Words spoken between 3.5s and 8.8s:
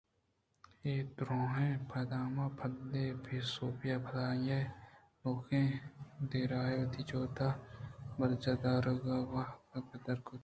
سوبیاں پد آئی ءَ نوکیں دابےءَ وتی جہد برجاہ